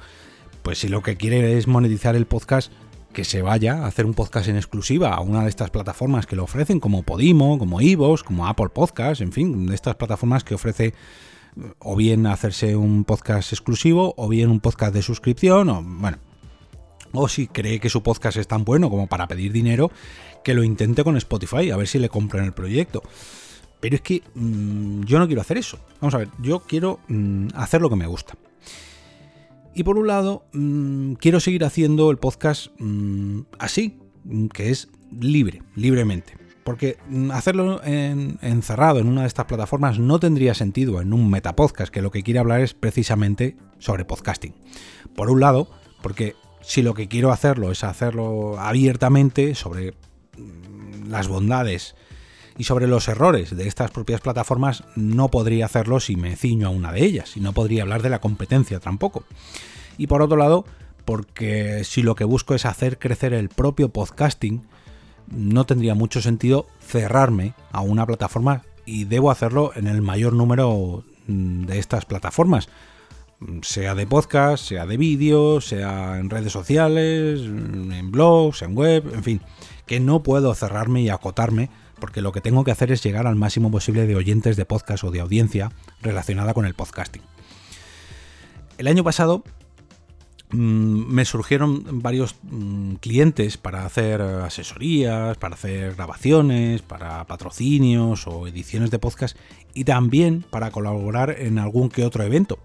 pues 0.63 0.79
si 0.79 0.87
lo 0.87 1.01
que 1.01 1.17
quiere 1.17 1.57
es 1.57 1.67
monetizar 1.67 2.15
el 2.15 2.25
podcast, 2.25 2.71
que 3.13 3.25
se 3.25 3.41
vaya 3.41 3.83
a 3.83 3.87
hacer 3.87 4.05
un 4.05 4.13
podcast 4.13 4.47
en 4.47 4.55
exclusiva 4.55 5.13
a 5.13 5.19
una 5.21 5.43
de 5.43 5.49
estas 5.49 5.69
plataformas 5.69 6.25
que 6.25 6.35
lo 6.35 6.43
ofrecen, 6.43 6.79
como 6.79 7.03
Podimo, 7.03 7.59
como 7.59 7.81
Ivos, 7.81 8.23
como 8.23 8.47
Apple 8.47 8.69
Podcast, 8.69 9.21
en 9.21 9.31
fin, 9.31 9.67
de 9.67 9.75
estas 9.75 9.95
plataformas 9.95 10.43
que 10.43 10.55
ofrece 10.55 10.85
eh, 10.85 10.93
o 11.79 11.95
bien 11.95 12.25
hacerse 12.27 12.75
un 12.75 13.03
podcast 13.03 13.51
exclusivo, 13.51 14.13
o 14.17 14.27
bien 14.29 14.49
un 14.49 14.59
podcast 14.59 14.93
de 14.93 15.01
suscripción, 15.01 15.69
o 15.69 15.83
bueno, 15.83 16.17
o 17.11 17.27
si 17.27 17.47
cree 17.47 17.79
que 17.79 17.89
su 17.89 18.01
podcast 18.01 18.37
es 18.37 18.47
tan 18.47 18.63
bueno 18.63 18.89
como 18.89 19.07
para 19.07 19.27
pedir 19.27 19.51
dinero, 19.51 19.91
que 20.43 20.53
lo 20.53 20.63
intente 20.63 21.03
con 21.03 21.17
Spotify, 21.17 21.71
a 21.71 21.77
ver 21.77 21.87
si 21.87 21.99
le 21.99 22.09
compran 22.09 22.45
el 22.45 22.53
proyecto. 22.53 23.03
Pero 23.79 23.95
es 23.95 24.01
que 24.01 24.21
mm, 24.35 25.03
yo 25.03 25.19
no 25.19 25.27
quiero 25.27 25.41
hacer 25.41 25.57
eso. 25.57 25.79
Vamos 25.99 26.13
a 26.13 26.19
ver, 26.19 26.29
yo 26.39 26.59
quiero 26.59 26.99
mm, 27.07 27.47
hacer 27.55 27.81
lo 27.81 27.89
que 27.89 27.95
me 27.95 28.07
gusta. 28.07 28.35
Y 29.73 29.83
por 29.83 29.97
un 29.97 30.07
lado, 30.07 30.45
mm, 30.53 31.13
quiero 31.13 31.39
seguir 31.39 31.63
haciendo 31.63 32.11
el 32.11 32.17
podcast 32.17 32.67
así, 33.59 33.99
que 34.53 34.69
es 34.69 34.89
libre, 35.19 35.63
libremente. 35.75 36.37
Porque 36.63 36.97
hacerlo 37.31 37.81
encerrado 37.83 38.99
en 38.99 39.07
una 39.07 39.21
de 39.21 39.27
estas 39.27 39.45
plataformas 39.45 39.97
no 39.97 40.19
tendría 40.19 40.53
sentido 40.53 41.01
en 41.01 41.11
un 41.11 41.29
metapodcast, 41.29 41.91
que 41.91 42.03
lo 42.03 42.11
que 42.11 42.21
quiere 42.21 42.39
hablar 42.39 42.61
es 42.61 42.73
precisamente 42.75 43.57
sobre 43.79 44.05
podcasting. 44.05 44.53
Por 45.15 45.31
un 45.31 45.39
lado, 45.39 45.69
porque 46.03 46.35
si 46.61 46.83
lo 46.83 46.93
que 46.93 47.07
quiero 47.07 47.31
hacerlo 47.31 47.71
es 47.71 47.83
hacerlo 47.83 48.59
abiertamente 48.59 49.55
sobre 49.55 49.95
las 51.07 51.27
bondades 51.27 51.95
y 52.57 52.65
sobre 52.65 52.87
los 52.87 53.07
errores 53.07 53.55
de 53.55 53.67
estas 53.67 53.91
propias 53.91 54.21
plataformas, 54.21 54.83
no 54.95 55.29
podría 55.29 55.65
hacerlo 55.65 55.99
si 55.99 56.15
me 56.15 56.35
ciño 56.35 56.67
a 56.67 56.71
una 56.71 56.91
de 56.91 57.03
ellas, 57.03 57.37
y 57.37 57.39
no 57.39 57.53
podría 57.53 57.83
hablar 57.83 58.01
de 58.01 58.09
la 58.09 58.19
competencia 58.19 58.79
tampoco. 58.79 59.23
Y 59.97 60.07
por 60.07 60.21
otro 60.21 60.37
lado, 60.37 60.65
porque 61.05 61.83
si 61.83 62.03
lo 62.03 62.15
que 62.15 62.23
busco 62.23 62.55
es 62.55 62.65
hacer 62.65 62.99
crecer 62.99 63.33
el 63.33 63.49
propio 63.49 63.89
podcasting, 63.89 64.61
no 65.27 65.65
tendría 65.65 65.95
mucho 65.95 66.21
sentido 66.21 66.67
cerrarme 66.85 67.53
a 67.71 67.81
una 67.81 68.05
plataforma 68.05 68.63
y 68.85 69.05
debo 69.05 69.31
hacerlo 69.31 69.71
en 69.75 69.87
el 69.87 70.01
mayor 70.01 70.33
número 70.33 71.03
mm, 71.27 71.65
de 71.65 71.79
estas 71.79 72.05
plataformas, 72.05 72.69
sea 73.61 73.95
de 73.95 74.05
podcast, 74.05 74.63
sea 74.65 74.85
de 74.85 74.97
vídeo, 74.97 75.61
sea 75.61 76.19
en 76.19 76.29
redes 76.29 76.51
sociales, 76.51 77.41
en 77.41 78.11
blogs, 78.11 78.61
en 78.61 78.75
web, 78.75 79.11
en 79.13 79.23
fin, 79.23 79.41
que 79.85 79.99
no 79.99 80.21
puedo 80.21 80.53
cerrarme 80.53 81.01
y 81.01 81.09
acotarme 81.09 81.69
porque 82.01 82.19
lo 82.19 82.33
que 82.33 82.41
tengo 82.41 82.65
que 82.65 82.71
hacer 82.71 82.91
es 82.91 83.01
llegar 83.01 83.27
al 83.27 83.37
máximo 83.37 83.71
posible 83.71 84.05
de 84.05 84.17
oyentes 84.17 84.57
de 84.57 84.65
podcast 84.65 85.05
o 85.05 85.11
de 85.11 85.21
audiencia 85.21 85.71
relacionada 86.01 86.53
con 86.53 86.65
el 86.65 86.73
podcasting. 86.73 87.21
El 88.77 88.87
año 88.87 89.05
pasado 89.05 89.43
mm, 90.49 90.57
me 90.57 91.23
surgieron 91.23 92.01
varios 92.01 92.35
mm, 92.43 92.95
clientes 92.95 93.55
para 93.55 93.85
hacer 93.85 94.21
asesorías, 94.21 95.37
para 95.37 95.55
hacer 95.55 95.95
grabaciones, 95.95 96.81
para 96.81 97.25
patrocinios 97.25 98.27
o 98.27 98.47
ediciones 98.47 98.91
de 98.91 98.99
podcast 98.99 99.37
y 99.73 99.85
también 99.85 100.43
para 100.49 100.71
colaborar 100.71 101.35
en 101.39 101.59
algún 101.59 101.87
que 101.89 102.03
otro 102.03 102.25
evento. 102.25 102.59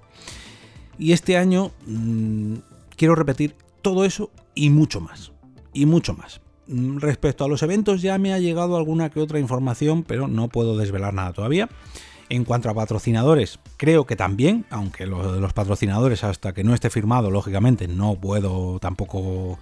Y 0.98 1.12
este 1.12 1.36
año 1.36 1.70
mm, 1.86 2.54
quiero 2.96 3.14
repetir 3.14 3.54
todo 3.82 4.04
eso 4.04 4.30
y 4.54 4.70
mucho 4.70 5.00
más. 5.00 5.32
Y 5.74 5.84
mucho 5.84 6.14
más. 6.14 6.40
Mm, 6.68 6.98
respecto 6.98 7.44
a 7.44 7.48
los 7.48 7.62
eventos 7.62 8.02
ya 8.02 8.18
me 8.18 8.32
ha 8.32 8.38
llegado 8.38 8.76
alguna 8.76 9.10
que 9.10 9.20
otra 9.20 9.38
información, 9.38 10.02
pero 10.02 10.28
no 10.28 10.48
puedo 10.48 10.76
desvelar 10.76 11.14
nada 11.14 11.32
todavía. 11.32 11.68
En 12.28 12.44
cuanto 12.44 12.68
a 12.68 12.74
patrocinadores, 12.74 13.60
creo 13.76 14.04
que 14.04 14.16
también, 14.16 14.66
aunque 14.70 15.04
de 15.04 15.40
los 15.40 15.52
patrocinadores 15.52 16.24
hasta 16.24 16.52
que 16.52 16.64
no 16.64 16.74
esté 16.74 16.90
firmado, 16.90 17.30
lógicamente 17.30 17.86
no 17.86 18.16
puedo 18.16 18.80
tampoco 18.80 19.60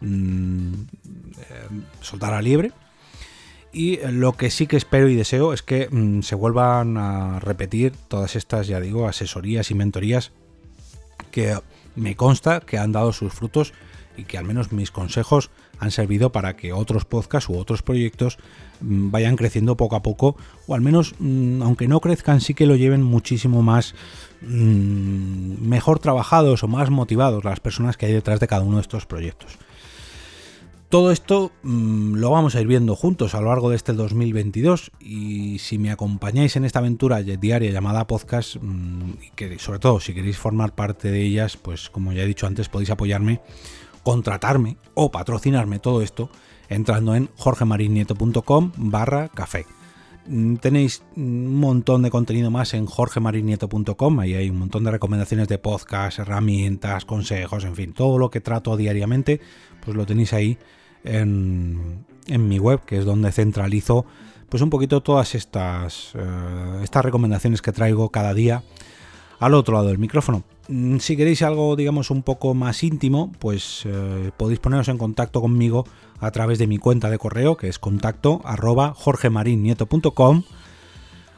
mm, 0.00 0.72
eh, 0.72 1.82
soltar 2.00 2.34
a 2.34 2.40
liebre. 2.40 2.70
Y 3.72 3.98
lo 4.12 4.34
que 4.34 4.50
sí 4.50 4.68
que 4.68 4.76
espero 4.76 5.08
y 5.08 5.16
deseo 5.16 5.52
es 5.52 5.62
que 5.62 5.88
se 6.22 6.36
vuelvan 6.36 6.96
a 6.96 7.40
repetir 7.40 7.92
todas 8.06 8.36
estas, 8.36 8.68
ya 8.68 8.78
digo, 8.78 9.08
asesorías 9.08 9.72
y 9.72 9.74
mentorías 9.74 10.30
que 11.32 11.58
me 11.96 12.14
consta 12.14 12.60
que 12.60 12.78
han 12.78 12.92
dado 12.92 13.12
sus 13.12 13.32
frutos 13.32 13.72
y 14.16 14.24
que 14.24 14.38
al 14.38 14.44
menos 14.44 14.70
mis 14.70 14.92
consejos 14.92 15.50
han 15.84 15.90
servido 15.90 16.32
para 16.32 16.56
que 16.56 16.72
otros 16.72 17.04
podcasts 17.04 17.48
u 17.48 17.56
otros 17.56 17.82
proyectos 17.82 18.38
mm, 18.80 19.10
vayan 19.10 19.36
creciendo 19.36 19.76
poco 19.76 19.96
a 19.96 20.02
poco 20.02 20.36
o 20.66 20.74
al 20.74 20.80
menos 20.80 21.14
mm, 21.18 21.62
aunque 21.62 21.88
no 21.88 22.00
crezcan 22.00 22.40
sí 22.40 22.54
que 22.54 22.66
lo 22.66 22.76
lleven 22.76 23.02
muchísimo 23.02 23.62
más 23.62 23.94
mm, 24.42 25.66
mejor 25.66 25.98
trabajados 25.98 26.62
o 26.64 26.68
más 26.68 26.90
motivados 26.90 27.44
las 27.44 27.60
personas 27.60 27.96
que 27.96 28.06
hay 28.06 28.12
detrás 28.12 28.40
de 28.40 28.48
cada 28.48 28.64
uno 28.64 28.76
de 28.76 28.82
estos 28.82 29.06
proyectos. 29.06 29.58
Todo 30.94 31.10
esto 31.10 31.50
lo 31.64 32.30
vamos 32.30 32.54
a 32.54 32.60
ir 32.60 32.68
viendo 32.68 32.94
juntos 32.94 33.34
a 33.34 33.40
lo 33.40 33.48
largo 33.48 33.68
de 33.68 33.74
este 33.74 33.94
2022 33.94 34.92
y 35.00 35.58
si 35.58 35.76
me 35.76 35.90
acompañáis 35.90 36.54
en 36.54 36.64
esta 36.64 36.78
aventura 36.78 37.20
diaria 37.20 37.72
llamada 37.72 38.06
podcast, 38.06 38.54
y 38.54 39.30
que 39.34 39.58
sobre 39.58 39.80
todo 39.80 39.98
si 39.98 40.14
queréis 40.14 40.38
formar 40.38 40.76
parte 40.76 41.10
de 41.10 41.20
ellas, 41.22 41.56
pues 41.56 41.90
como 41.90 42.12
ya 42.12 42.22
he 42.22 42.26
dicho 42.26 42.46
antes 42.46 42.68
podéis 42.68 42.90
apoyarme, 42.90 43.40
contratarme 44.04 44.76
o 44.94 45.10
patrocinarme 45.10 45.80
todo 45.80 46.02
esto 46.02 46.30
entrando 46.68 47.16
en 47.16 47.28
jorgemarinieto.com 47.36 48.72
barra 48.76 49.28
café. 49.28 49.66
Mm, 50.26 50.56
tenéis 50.56 51.02
un 51.16 51.56
montón 51.56 52.02
de 52.02 52.10
contenido 52.10 52.50
más 52.50 52.74
en 52.74 52.86
jorgemarinieto.com, 52.86 54.20
ahí 54.20 54.34
hay 54.34 54.50
un 54.50 54.58
montón 54.58 54.84
de 54.84 54.90
recomendaciones 54.90 55.48
de 55.48 55.58
podcast, 55.58 56.18
herramientas, 56.18 57.04
consejos, 57.04 57.64
en 57.64 57.74
fin, 57.74 57.92
todo 57.92 58.18
lo 58.18 58.30
que 58.30 58.40
trato 58.40 58.76
diariamente, 58.76 59.40
pues 59.84 59.96
lo 59.96 60.06
tenéis 60.06 60.32
ahí 60.32 60.58
en, 61.02 62.04
mi 62.28 62.58
web, 62.58 62.84
que 62.86 62.98
es 62.98 63.04
donde 63.04 63.32
centralizo 63.32 64.06
pues 64.48 64.62
un 64.62 64.70
poquito 64.70 65.02
todas 65.02 65.34
estas, 65.34 66.12
eh, 66.14 66.80
estas 66.82 67.04
recomendaciones 67.04 67.60
que 67.60 67.72
traigo 67.72 68.10
cada 68.10 68.32
día 68.34 68.62
al 69.44 69.54
otro 69.54 69.74
lado 69.74 69.88
del 69.88 69.98
micrófono. 69.98 70.42
Mm, 70.68 70.98
si 70.98 71.16
queréis 71.16 71.42
algo, 71.42 71.76
digamos, 71.76 72.10
un 72.10 72.22
poco 72.22 72.54
más 72.54 72.82
íntimo, 72.82 73.32
pues 73.38 73.82
eh, 73.84 74.30
podéis 74.36 74.60
poneros 74.60 74.88
en 74.88 74.98
contacto 74.98 75.40
conmigo 75.40 75.86
a 76.20 76.30
través 76.30 76.58
de 76.58 76.66
mi 76.66 76.78
cuenta 76.78 77.10
de 77.10 77.18
correo, 77.18 77.56
que 77.56 77.68
es 77.68 77.78
contacto 77.78 78.40
arroba 78.44 78.94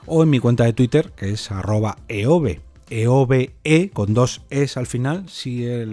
o 0.08 0.22
en 0.22 0.30
mi 0.30 0.38
cuenta 0.38 0.64
de 0.64 0.72
Twitter, 0.72 1.12
que 1.16 1.30
es 1.30 1.50
arroba 1.50 1.98
eove, 2.08 2.60
eove 2.90 3.90
con 3.92 4.14
dos 4.14 4.42
es 4.50 4.76
al 4.76 4.86
final, 4.86 5.28
si 5.28 5.64
eh, 5.66 5.84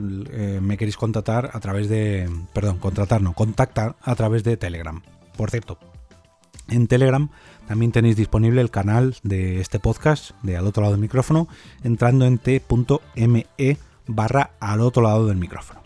me 0.62 0.78
queréis 0.78 0.98
contactar 0.98 1.50
a 1.54 1.60
través 1.60 1.90
de, 1.90 2.30
perdón, 2.54 2.78
contratar, 2.78 3.24
no, 3.24 3.34
contactar 3.34 3.96
a 4.02 4.14
través 4.14 4.44
de 4.44 4.58
Telegram. 4.58 5.02
Por 5.36 5.50
cierto, 5.50 5.80
en 6.70 6.88
Telegram 6.88 7.30
también 7.68 7.92
tenéis 7.92 8.16
disponible 8.16 8.62
el 8.62 8.72
canal 8.72 9.16
de 9.24 9.62
este 9.62 9.80
podcast 9.80 10.32
de 10.44 10.58
al 10.58 10.68
otro 10.68 10.82
lado 10.82 10.94
del 10.94 11.02
micrófono 11.02 11.48
entrando 11.84 12.26
en 12.26 12.38
t.me 12.38 13.48
barra 14.08 14.52
al 14.60 14.82
otro 14.82 15.02
lado 15.02 15.28
del 15.28 15.38
micrófono. 15.38 15.82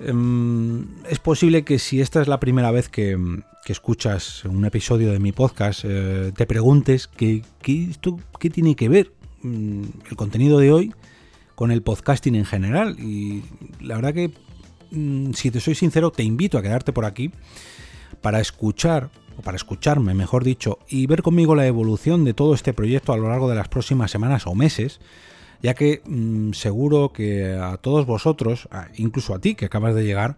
Em, 0.00 0.86
es 1.08 1.18
posible 1.18 1.62
que 1.62 1.78
si 1.78 2.00
esta 2.00 2.20
es 2.20 2.28
la 2.28 2.40
primera 2.40 2.70
vez 2.70 2.88
que, 2.88 3.18
escuchas 3.66 4.44
un 4.44 4.66
episodio 4.66 5.12
de 5.12 5.18
mi 5.18 5.32
podcast, 5.32 5.84
eh, 5.84 6.32
te 6.36 6.46
preguntes 6.46 7.06
qué, 7.06 7.42
tiene 8.52 8.76
que 8.76 8.88
ver 8.90 9.12
mm, 9.42 9.82
el 10.10 10.16
contenido 10.16 10.58
de 10.58 10.72
hoy 10.72 10.94
con 11.54 11.70
el 11.70 11.80
podcasting 11.80 12.34
en 12.34 12.44
general. 12.44 12.98
Y 13.00 13.42
la 13.80 13.94
verdad 13.94 14.12
que, 14.12 14.30
mm, 14.90 15.32
si 15.32 15.50
te 15.50 15.60
soy 15.60 15.74
sincero, 15.74 16.10
te 16.10 16.22
invito 16.22 16.58
a 16.58 16.62
quedarte 16.62 16.92
por 16.92 17.06
aquí 17.06 17.30
para 18.20 18.40
escuchar 18.40 19.10
para 19.42 19.56
escucharme, 19.56 20.14
mejor 20.14 20.44
dicho, 20.44 20.78
y 20.88 21.06
ver 21.06 21.22
conmigo 21.22 21.54
la 21.54 21.66
evolución 21.66 22.24
de 22.24 22.34
todo 22.34 22.54
este 22.54 22.72
proyecto 22.72 23.12
a 23.12 23.16
lo 23.16 23.28
largo 23.28 23.48
de 23.48 23.56
las 23.56 23.68
próximas 23.68 24.10
semanas 24.10 24.46
o 24.46 24.54
meses, 24.54 25.00
ya 25.62 25.74
que 25.74 26.02
mm, 26.04 26.52
seguro 26.52 27.12
que 27.12 27.52
a 27.52 27.76
todos 27.76 28.06
vosotros, 28.06 28.68
incluso 28.96 29.34
a 29.34 29.38
ti 29.38 29.54
que 29.54 29.66
acabas 29.66 29.94
de 29.94 30.04
llegar, 30.04 30.36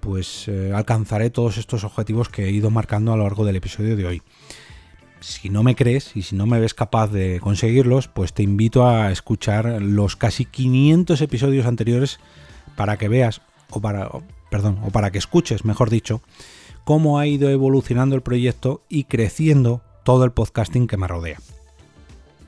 pues 0.00 0.48
eh, 0.48 0.72
alcanzaré 0.74 1.30
todos 1.30 1.58
estos 1.58 1.84
objetivos 1.84 2.28
que 2.28 2.44
he 2.44 2.50
ido 2.50 2.70
marcando 2.70 3.12
a 3.12 3.16
lo 3.16 3.24
largo 3.24 3.44
del 3.44 3.56
episodio 3.56 3.96
de 3.96 4.06
hoy. 4.06 4.22
Si 5.20 5.50
no 5.50 5.64
me 5.64 5.74
crees 5.74 6.16
y 6.16 6.22
si 6.22 6.36
no 6.36 6.46
me 6.46 6.60
ves 6.60 6.74
capaz 6.74 7.08
de 7.08 7.40
conseguirlos, 7.40 8.06
pues 8.06 8.32
te 8.32 8.44
invito 8.44 8.86
a 8.88 9.10
escuchar 9.10 9.82
los 9.82 10.14
casi 10.14 10.44
500 10.44 11.20
episodios 11.20 11.66
anteriores 11.66 12.20
para 12.76 12.96
que 12.98 13.08
veas 13.08 13.40
o 13.70 13.80
para 13.80 14.08
perdón, 14.50 14.78
o 14.84 14.90
para 14.90 15.10
que 15.10 15.18
escuches, 15.18 15.64
mejor 15.64 15.90
dicho, 15.90 16.22
cómo 16.88 17.18
ha 17.18 17.26
ido 17.26 17.50
evolucionando 17.50 18.16
el 18.16 18.22
proyecto 18.22 18.80
y 18.88 19.04
creciendo 19.04 19.82
todo 20.04 20.24
el 20.24 20.30
podcasting 20.30 20.86
que 20.86 20.96
me 20.96 21.06
rodea. 21.06 21.36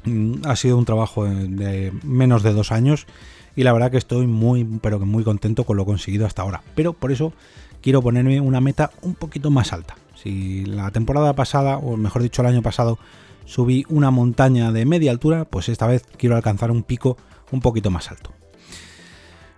Mm, 0.06 0.46
ha 0.46 0.56
sido 0.56 0.78
un 0.78 0.86
trabajo 0.86 1.26
de 1.26 1.92
menos 2.02 2.42
de 2.42 2.54
dos 2.54 2.72
años 2.72 3.06
y 3.54 3.64
la 3.64 3.74
verdad 3.74 3.90
que 3.90 3.98
estoy 3.98 4.26
muy, 4.26 4.64
pero 4.80 4.98
que 4.98 5.04
muy 5.04 5.24
contento 5.24 5.64
con 5.64 5.76
lo 5.76 5.84
conseguido 5.84 6.24
hasta 6.24 6.40
ahora. 6.40 6.62
Pero 6.74 6.94
por 6.94 7.12
eso 7.12 7.34
quiero 7.82 8.00
ponerme 8.00 8.40
una 8.40 8.62
meta 8.62 8.92
un 9.02 9.14
poquito 9.14 9.50
más 9.50 9.74
alta. 9.74 9.96
Si 10.14 10.64
la 10.64 10.90
temporada 10.90 11.34
pasada, 11.34 11.76
o 11.76 11.98
mejor 11.98 12.22
dicho 12.22 12.40
el 12.40 12.48
año 12.48 12.62
pasado, 12.62 12.98
subí 13.44 13.84
una 13.90 14.10
montaña 14.10 14.72
de 14.72 14.86
media 14.86 15.10
altura, 15.10 15.44
pues 15.44 15.68
esta 15.68 15.86
vez 15.86 16.06
quiero 16.16 16.34
alcanzar 16.34 16.70
un 16.70 16.82
pico 16.82 17.18
un 17.50 17.60
poquito 17.60 17.90
más 17.90 18.10
alto. 18.10 18.32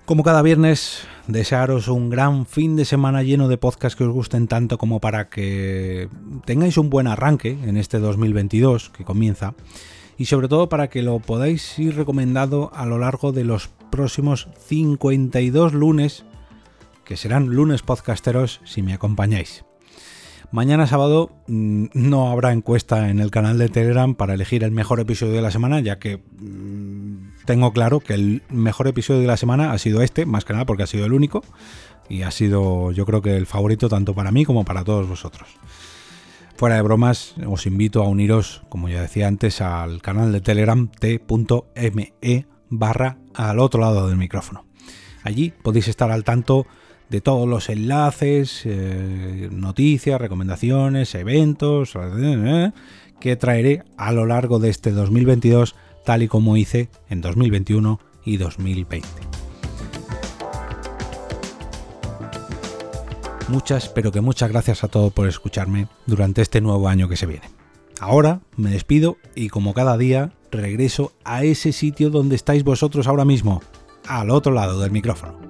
Como 0.04 0.24
cada 0.24 0.42
viernes, 0.42 1.04
desearos 1.28 1.86
un 1.86 2.10
gran 2.10 2.44
fin 2.44 2.74
de 2.74 2.84
semana 2.84 3.22
lleno 3.22 3.46
de 3.46 3.56
podcasts 3.56 3.96
que 3.96 4.02
os 4.02 4.12
gusten 4.12 4.48
tanto 4.48 4.76
como 4.76 5.00
para 5.00 5.28
que 5.28 6.08
tengáis 6.44 6.76
un 6.76 6.90
buen 6.90 7.06
arranque 7.06 7.56
en 7.62 7.76
este 7.76 8.00
2022 8.00 8.90
que 8.90 9.04
comienza 9.04 9.54
y 10.18 10.26
sobre 10.26 10.48
todo 10.48 10.68
para 10.68 10.90
que 10.90 11.02
lo 11.02 11.20
podáis 11.20 11.78
ir 11.78 11.96
recomendado 11.96 12.72
a 12.74 12.84
lo 12.84 12.98
largo 12.98 13.30
de 13.30 13.44
los 13.44 13.68
próximos 13.90 14.48
52 14.66 15.72
lunes, 15.72 16.24
que 17.04 17.16
serán 17.16 17.46
lunes 17.46 17.82
podcasteros 17.82 18.60
si 18.64 18.82
me 18.82 18.94
acompañáis. 18.94 19.64
Mañana 20.52 20.86
sábado 20.86 21.30
mm, 21.46 21.86
no 21.94 22.30
habrá 22.30 22.52
encuesta 22.52 23.08
en 23.08 23.20
el 23.20 23.30
canal 23.30 23.56
de 23.56 23.70
Telegram 23.70 24.14
para 24.14 24.34
elegir 24.34 24.64
el 24.64 24.70
mejor 24.70 25.00
episodio 25.00 25.32
de 25.32 25.40
la 25.40 25.50
semana, 25.50 25.80
ya 25.80 25.98
que 25.98 26.18
mm, 26.18 27.44
tengo 27.46 27.72
claro 27.72 28.00
que 28.00 28.12
el 28.12 28.42
mejor 28.50 28.86
episodio 28.86 29.22
de 29.22 29.26
la 29.26 29.38
semana 29.38 29.72
ha 29.72 29.78
sido 29.78 30.02
este, 30.02 30.26
más 30.26 30.44
que 30.44 30.52
nada 30.52 30.66
porque 30.66 30.82
ha 30.82 30.86
sido 30.86 31.06
el 31.06 31.14
único 31.14 31.42
y 32.10 32.20
ha 32.20 32.30
sido 32.30 32.92
yo 32.92 33.06
creo 33.06 33.22
que 33.22 33.34
el 33.34 33.46
favorito 33.46 33.88
tanto 33.88 34.14
para 34.14 34.30
mí 34.30 34.44
como 34.44 34.66
para 34.66 34.84
todos 34.84 35.08
vosotros. 35.08 35.48
Fuera 36.54 36.76
de 36.76 36.82
bromas, 36.82 37.34
os 37.46 37.64
invito 37.64 38.02
a 38.02 38.08
uniros, 38.08 38.62
como 38.68 38.90
ya 38.90 39.00
decía 39.00 39.28
antes, 39.28 39.62
al 39.62 40.02
canal 40.02 40.32
de 40.32 40.42
Telegram 40.42 40.86
t.me 40.86 42.46
barra 42.68 43.16
al 43.34 43.58
otro 43.58 43.80
lado 43.80 44.06
del 44.06 44.18
micrófono. 44.18 44.66
Allí 45.24 45.54
podéis 45.62 45.88
estar 45.88 46.10
al 46.10 46.24
tanto 46.24 46.66
de 47.12 47.20
todos 47.20 47.46
los 47.46 47.68
enlaces, 47.68 48.62
eh, 48.64 49.50
noticias, 49.52 50.18
recomendaciones, 50.18 51.14
eventos 51.14 51.92
que 53.20 53.36
traeré 53.36 53.84
a 53.98 54.12
lo 54.12 54.24
largo 54.24 54.58
de 54.58 54.70
este 54.70 54.92
2022, 54.92 55.76
tal 56.06 56.22
y 56.22 56.28
como 56.28 56.56
hice 56.56 56.88
en 57.10 57.20
2021 57.20 58.00
y 58.24 58.38
2020. 58.38 59.06
Muchas, 63.48 63.90
pero 63.90 64.10
que 64.10 64.22
muchas 64.22 64.50
gracias 64.50 64.82
a 64.82 64.88
todos 64.88 65.12
por 65.12 65.28
escucharme 65.28 65.88
durante 66.06 66.40
este 66.40 66.62
nuevo 66.62 66.88
año 66.88 67.10
que 67.10 67.16
se 67.16 67.26
viene. 67.26 67.50
Ahora 68.00 68.40
me 68.56 68.70
despido 68.70 69.18
y 69.34 69.50
como 69.50 69.74
cada 69.74 69.98
día 69.98 70.32
regreso 70.50 71.12
a 71.24 71.44
ese 71.44 71.72
sitio 71.72 72.08
donde 72.08 72.36
estáis 72.36 72.64
vosotros 72.64 73.06
ahora 73.06 73.26
mismo, 73.26 73.60
al 74.08 74.30
otro 74.30 74.52
lado 74.52 74.80
del 74.80 74.90
micrófono. 74.90 75.41